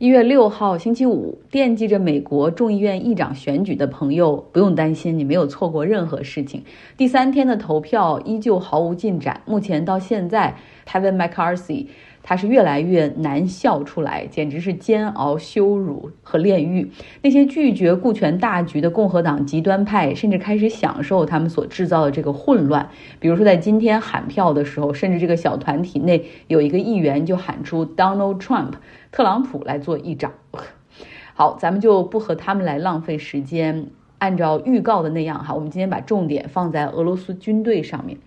[0.00, 6.64] 一月六号星期五，惦记着美国众议院议长选举的朋友不用担心，你没有错过任何事情。
[6.96, 10.56] 第三天的投票依旧毫无进展，目前到现在
[10.88, 11.88] ，Kevin mcarthy。
[12.22, 16.90] 他是越来越难笑出来，简直是煎熬、羞辱和炼狱。
[17.22, 22.88] 那些拒绝顾全大局的共和党极端派，甚至开始享受他们所制造的这个混乱。
[23.18, 28.72] 比如说，在今天喊票的时候，甚至这个小团体内有一个议员就喊出 Donald Trump，
[29.10, 30.32] 特朗普来做议长。
[31.34, 33.86] 好，咱们就不和他们来浪费时间。
[34.18, 38.18] 按照预告的那样，哈，我们今天把重点放在俄罗斯军队上面。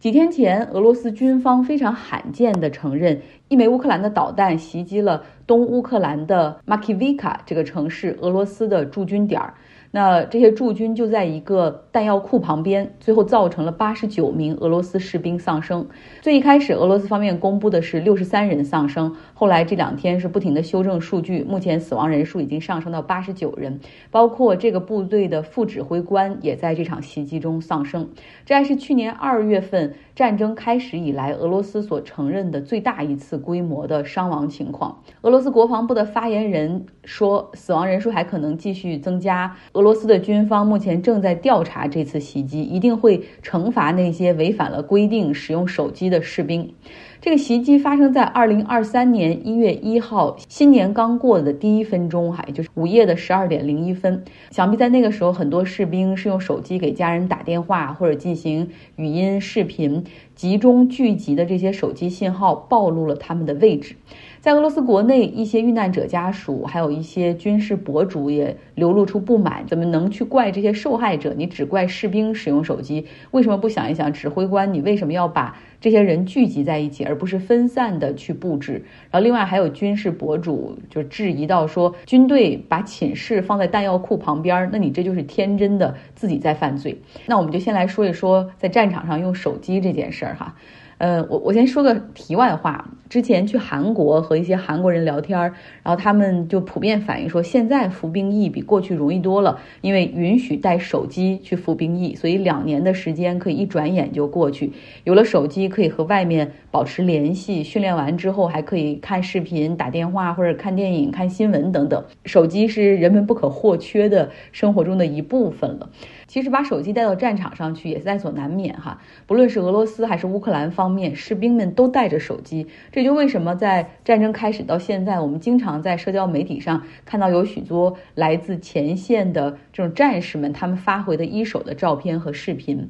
[0.00, 9.54] 几天前，俄罗斯军方非常罕见地承认，一枚乌克兰的导弹袭击了东乌克兰的 Makivka 这个城市，俄罗斯的驻军点儿。
[9.92, 15.84] 那这些驻军就在一个弹药库旁边，最后造成了八十九名俄罗斯士兵丧生。
[16.22, 23.80] 最一开始，俄罗斯方面公布的是六十三人丧生，后来这两天是不停的修正数据，目前死亡人数已经上升到八十九人，
[24.12, 28.08] 包括这个部队的副指挥官也在这场袭击中丧生。
[28.46, 35.02] 这还是去年二月份战争开始以来俄罗斯所承认的最大一次规模的伤亡情况。
[35.22, 39.56] 俄罗斯国防部的发言人说，死亡人数还可能继续增加。
[39.72, 46.74] 俄罗斯的军方目前正在调查这次袭击，一定会惩罚那些违反了规定使用手机的士兵。
[47.22, 54.24] 这个袭击发生在二零二三年一月一号，新年刚过的第一分钟，哈，也就是午夜的十二点零一分。
[54.50, 60.02] 想必在那个时候，很多士兵是用手机给家人打电话或者进行语音、视频，
[60.34, 63.96] 集中聚集的这些手机信号暴露了他们的位置。
[64.40, 71.34] 在俄罗斯国内，一些遇难者家属，还有一些军事博主也流露出不满：怎么能去怪这些受害者？
[71.36, 74.72] 你只怪士兵使用手机，为什么不想一想指挥官？
[74.72, 78.82] 你为什么要把这些人聚集在一起，而不是分散的去布置？
[79.10, 86.98] 然后，另外还有军事博主就质疑到说，军队把寝室放在弹药库旁边，那你这就是天真的自己在犯罪。
[87.26, 90.56] 那我们就先来说一说在战场上用手机这件事儿哈。
[91.00, 92.86] 呃，我我先说个题外话。
[93.08, 95.52] 之前去韩国和一些韩国人聊天，然
[95.84, 104.72] 后他们就普遍反映说，现在服兵役比过去容易多了，因为允许带手机去服兵役，所以两年的时间可以一转眼就过去。
[105.02, 112.04] 有了手机，可以和外面保持联系，训练完之后还可以看视频、打电话或者看电影、看新闻等等。
[112.26, 115.90] 手机是人们不可或缺的生活中的一部分了。
[116.30, 122.68] 其实把手机带到战场上去也在所难免哈，不论是俄罗斯还是乌克兰方面，士兵们都带着手机。
[122.92, 132.88] 这就为什么在战争开始到现在，我们经常在社交媒体上看到有许多来自前线的这种战士们他们发回的一手的照片和视频。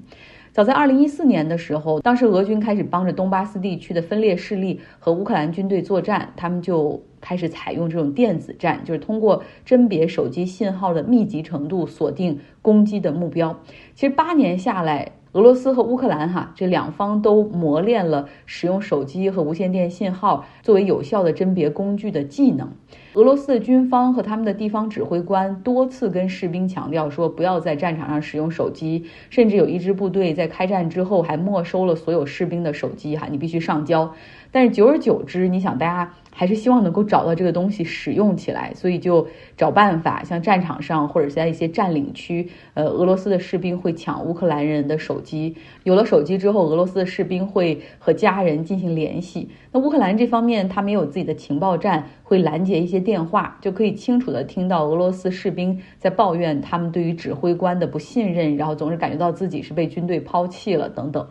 [0.52, 13.60] 早在二零一四年的时候，当时俄军开始帮着东巴斯地区的分裂势力和乌克兰军队作战，他们就开始采用这种电子战，就是通过甄别手机信号的密集程度锁定攻击的目标。
[13.94, 15.12] 其实八年下来。
[15.32, 22.72] 俄罗斯和乌克兰哈这两方都磨练了使用手机和无线电信号作为有效的甄别工具的技能。
[23.14, 34.12] 俄罗斯的军方和他们的地方指挥官多次跟士兵强调说，不要在战场上使用手机，甚至有一支部队在开战之后还没收了所有士兵的手机哈，你必须上交。
[34.50, 36.12] 但是久而久之，你想大家。
[36.40, 39.28] 还是希望能够找到这个东西使用起来，所以就
[39.58, 45.54] 找办法，像战场上或者是在一些占领区，呃，俄罗斯的士兵会抢乌克兰人的手机。
[45.82, 49.50] 有了手机之后，俄罗斯的士兵会和家人进行联系。
[49.70, 61.28] 那乌克兰这方面，他们有自己的情报站，会拦截一些电话，就可以清楚的听到俄罗斯士兵在抱怨他们对于指挥官的不信任，然后总是感觉到自己是被军队抛弃了等等。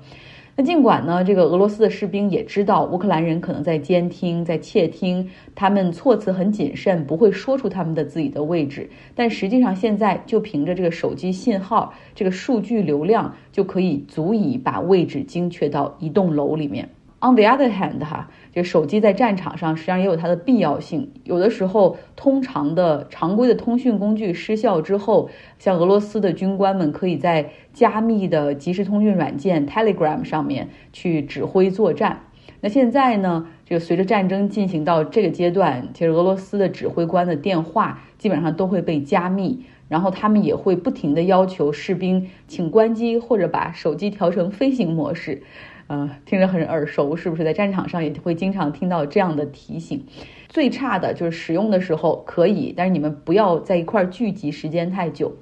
[0.60, 5.26] 那尽管呢，这个俄罗斯的士兵也知道乌克兰人可能在监听、在窃听，
[5.56, 8.90] 他们措辞很谨慎，不会说出他们的自己的位置。
[9.16, 16.90] 但实际上，现在就凭着这个手机信号、这个数据流量，就可以足以把位置精确到一栋楼里面。
[17.22, 21.12] On the other hand，哈，这手机在战场上实际上也有它的必要性。
[21.26, 32.22] 有的时候，通常的常规的通讯工具失效之后，像俄罗斯的军官们可以在加密的即时通讯软件 Telegram 上面去指挥作战。
[32.62, 45.44] 那现在呢，这个随着战争进行到这个阶段，其实俄罗斯的指挥官的电话基本上都会被加密，然后他们也会不停的要求士兵请关机或者把手机调成飞行模式。
[45.90, 50.06] 呃，听着很耳熟，是不是在战场上也会经常听到这样的提醒？
[50.48, 55.34] 最差的就是使用的时候可以，但是你们不要在一块聚集时间太久。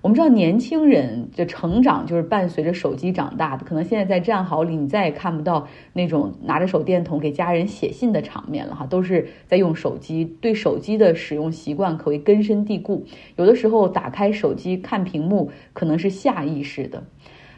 [0.00, 3.66] 我们知道，年轻人的成长就是伴随着手机长大的。
[3.66, 10.24] 可能现在在战壕里，你再也看不到那种拿着手电筒给家人写信的场面了哈，都是在用手机。
[10.40, 13.04] 对手机的使用习惯可谓根深蒂固。
[13.36, 17.04] 有的时候打开手机看屏幕，可能是下意识的。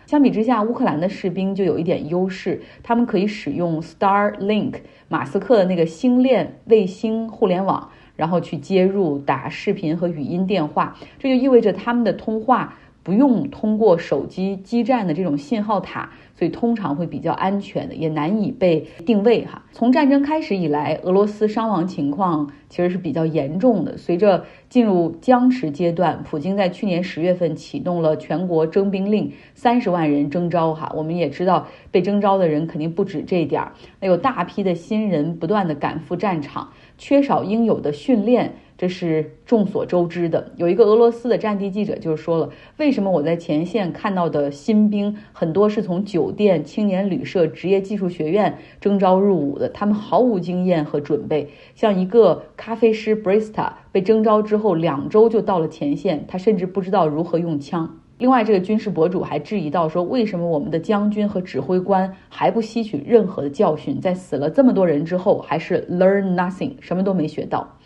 [0.06, 4.74] 相比之下，乌克兰的士兵就有一点优势，他们可以使用 Starlink，
[5.08, 7.90] 马斯克的那个星链卫星互联网。
[8.16, 19.62] 然后去接入打视频和语音电话，这就意味着他们的通话不用通过手机基站的这种信号塔，所以通常会比较安全的，也难以被定位哈。
[19.72, 23.98] 从战争开始以来，俄罗斯伤亡情况其实是比较严重的。
[23.98, 30.90] 随着进入僵持阶段，普京在去年十月份启动了全国征兵令，三十万人征召哈。
[30.96, 36.70] 我们也知道被征召的人肯定不止这点儿，那有大批的新人不断的赶赴战场。
[36.96, 40.52] 缺少应有的训练，这是众所周知的。
[40.56, 49.68] 有一个俄罗斯的战地记者就说了：“为什么我在前线看到的新兵很多是从酒店、青年旅社、职业技术学院征召入伍的？
[49.68, 51.48] 他们毫无经验和准备。
[51.74, 67.76] 像一个咖啡师 Brista 被征召之后，两周就到了前线，他甚至不知道如何用枪。”另外，这个军事博主还质疑到说，为什么我们的将军和指挥官还不吸取任何的教训，在死了这么多人之后，还是 learn nothing，什么都没学到。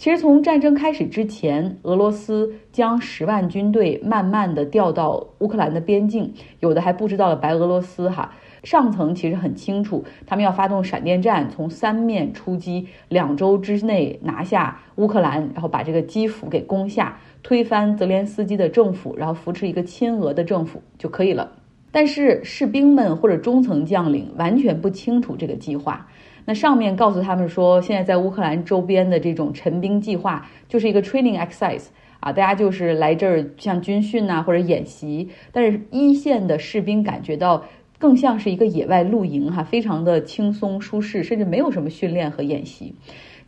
[0.00, 8.32] 其实从战争开始之前，俄罗斯将十万军队慢慢的调到乌克兰的边境，有的还不知道了白俄罗斯哈。
[8.64, 17.18] 上层其实很清楚，他们要发动闪电战，从三面出击，两周之内拿下乌克兰，然后把这个基辅给攻下。
[17.42, 21.52] 推翻泽连斯基的政府，然后扶持一个亲俄的政府就可以了。
[21.92, 26.08] 但是士兵们或者中层将领完全不清楚这个计划。
[26.46, 31.86] 那上面告诉他们说，现在在乌克兰周边的这种陈兵计划就是一个 training exercise
[32.18, 35.28] 啊，大家就是来这儿像军训呐或者演习。
[35.52, 37.64] 但是一线的士兵感觉到
[37.98, 42.94] 更像是一个野外露营哈，非常的轻松舒适，甚至没有什么训练和演习。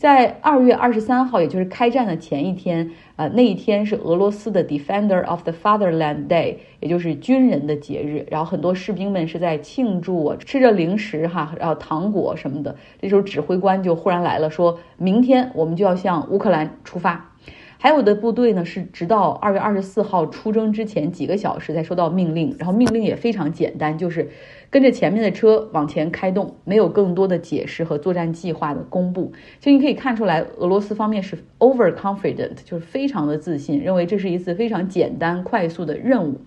[0.02, 8.26] 在二月二十三号，也就是开战的前一天，呃，那一天是俄罗斯的 Defender of the Fatherland Day，也就是军人的节日。
[8.28, 12.74] 然后很多士兵们是在庆祝，吃着零食哈，然后糖果什么的。
[13.00, 17.30] 这时候指挥官就忽然来了，说明天我们就要向乌克兰出发。
[17.82, 24.30] 还有的部队呢，是直到二月二十四号出征之前几个小时才收到命令，然后命令也非常简单，就是
[24.70, 29.32] 跟着前面的车往前开动，没有更多的解释和作战计划的公布。
[29.58, 36.40] 其实你可以看出来，俄罗斯方面是 overconfident，就是非常的自信，认为这是一次非常简单快速的任务。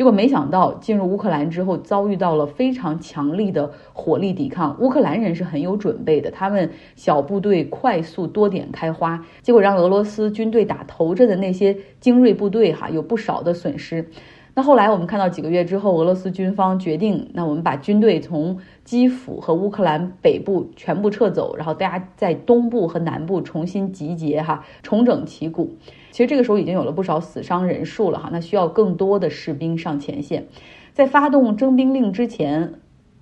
[0.00, 4.74] 结果没想到进入乌克兰之后，遭遇到了非常强力的火力抵抗。
[4.80, 14.06] 乌克兰人是很有准备的，他们小部队快速多点开花，结果让俄罗斯军队打头阵的那些精锐部队哈有不少的损失。
[14.54, 25.76] 那后来我们看到几个月之后，俄罗斯军方决定，那我们把军队从基辅和乌克兰北部全部撤走，然后大家在东部和南部重新集结哈，重整旗鼓。
[26.10, 30.46] 其实这个时候已经有了不少死伤人数了哈，那需要更多的士兵上前线。
[30.92, 32.74] 在发动征兵令之前，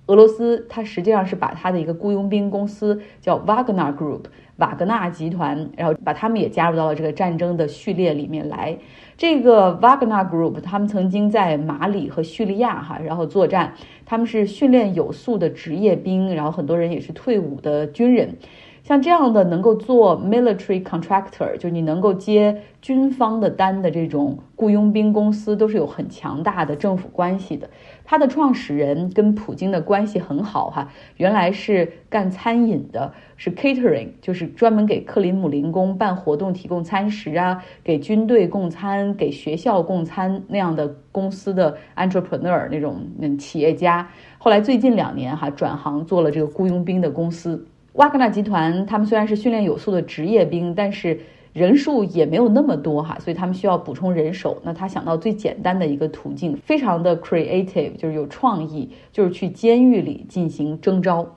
[0.09, 4.23] 俄罗斯它实际上是把它的一个雇佣兵公司叫 Wagner Group
[4.57, 8.75] 瓦格纳集团，然后把他们也加入到了这个战争的序列里面来。
[9.15, 18.35] 这个 Wagner Group 他们曾经在马里和叙利亚哈，然后作战，他们是训练有素的职业兵，然后很多人也是退伍的军人。
[18.89, 27.69] 像这样的能够做 military contractor，就是你能够接军方的单的这种雇佣兵公司，都是有很强大的政府关系的。
[28.03, 44.09] 他的创始人跟普京的关系很好哈，原来是干餐饮的，是 catering，就是专门给克林姆林宫办活动提供餐食啊，给军队供餐、给学校供餐那样的公司的 entrepreneur 那种嗯企业家。
[44.39, 47.63] 后来最近两年哈，转行做了这个雇佣兵的公司。
[47.93, 51.19] 瓦格纳集团，他们虽然是训练有素的职业兵，但是
[51.53, 54.61] 人数也没有那么多哈，所以他们需要补充人手。
[54.63, 61.27] 那他想到最简单的一个途径，非常的 creative，就是有创意，就是去监狱里进行征召，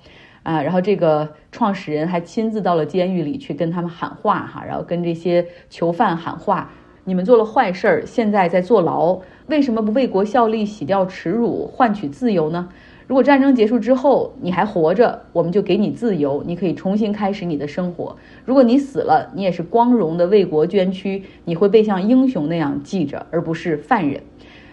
[0.42, 6.70] 啊，然后这个创始人还亲自到了监狱里去跟他们喊话哈，然后跟这些囚犯喊话：
[7.04, 12.68] 你们做了坏事儿，现在在坐牢，为什么不为国效力，洗掉耻辱，换取自由呢？
[13.12, 18.16] 如果战争结束之后你还活着，我们就给你自由，你可以重新开始你的生活。
[18.46, 24.22] 如果你死了，你也是光荣的为国捐躯，你会被像英雄那样记着，而不是犯人。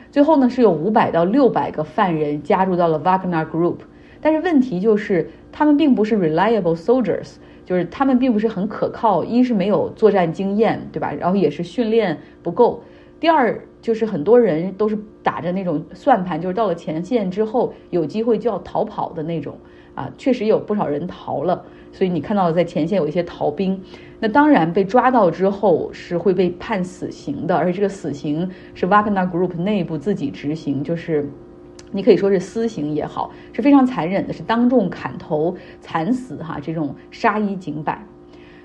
[0.10, 3.80] 最后呢，是有五百到六百个犯人加入到了 Wagner Group，
[4.22, 7.34] 但是问题就是他们并不是 reliable soldiers，
[7.66, 9.26] 就是他们并不是很可靠。
[9.26, 11.12] 一是没有作战经验，对吧？
[11.12, 12.82] 然后也是训练不够。
[13.20, 13.60] 第二。
[13.82, 19.58] 就是很多人都是打着那种算盘，就是到了前线之后有机会就要逃跑的那种
[19.96, 23.82] 啊，确实有不少人逃了，所以你看到在前线有一些逃兵，
[24.20, 31.30] 那当然被抓到之后是会被判死刑的，而且这个死刑是 Wagner Group 内部自己执行，就是
[31.92, 38.06] 你可以说是私刑也好，是非常残忍的，是当众砍头惨死哈，这种杀一儆百。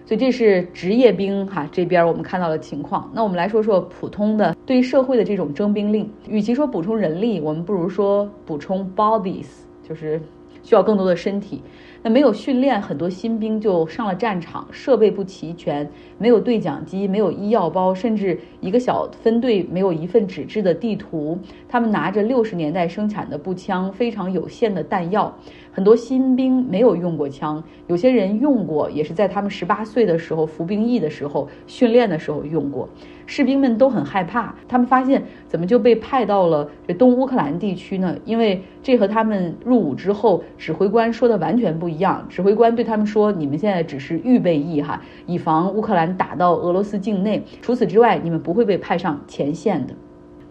[0.06, 3.10] 所以这是职业兵哈这边我们看到的情况。
[3.14, 6.10] 那我们来说说普通的对社会的这种征兵令。
[6.28, 9.46] 与其说补充人力，我们不如说补充 bodies，
[9.88, 10.20] 就是
[10.62, 11.62] 需要更多的身体。
[12.02, 21.38] 那没有训练，很多新兵就上了战场，设备不齐全，没有对讲机，没有医药包，甚至一个小分队没有一份纸质的地图。
[21.66, 25.34] 他们拿着六十年代生产的步枪，非常有限的弹药。
[25.74, 32.88] 很多新兵没有用过枪，有些人用过，也是在他们十八岁的时候服兵役的时候训练的时候用过。
[33.26, 38.16] 士兵们都很害怕，他们发现怎么就被派到了这东乌克兰地区呢？
[38.24, 42.24] 因为这和他们入伍之后指挥官说的完全不一样。
[42.28, 47.42] 指挥官对他们说：“你们现在只是预备役哈，以防乌克兰打到俄罗斯境内。
[47.60, 49.94] 除此之外，你们不会被派上前线的。”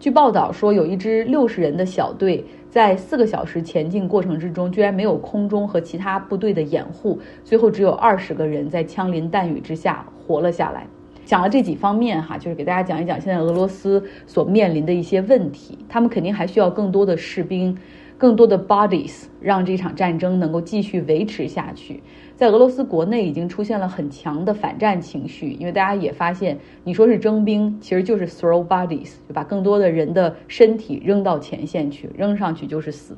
[0.00, 2.44] 据报道说，有一支六十人的小队。
[2.74, 10.84] 在四个小时前进过程之中，居然没有空中和其他部队的掩护，最后只有二十个人在枪林弹雨之下活了下来。
[11.24, 17.78] 讲了这几方面哈，就是给大家讲一讲现在俄罗斯所面临的一些问题，他们肯定还需要更多的士兵。
[18.16, 22.02] 更多的 bodies 让这场战争能够继续维持下去。
[22.36, 33.16] 在俄罗斯国内已经出现了很强的反战情绪，因为大家也发现，你说是征兵，其实就是 throw bodies，就把更多的人的身体扔到前线去，扔上去就是死。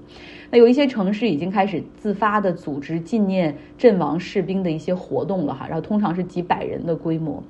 [0.50, 7.43] 那有一些城市已经开始自发的组织纪念阵亡士兵的一些活动了哈，然后通常是几百人的规模。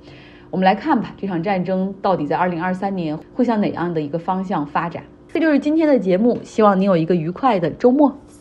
[0.53, 5.03] 我们来看吧，这场战争到底在二零二三年会向哪样的一个方向发展？
[5.33, 8.17] 这就是今天的节目，希望你有一个愉快的周末。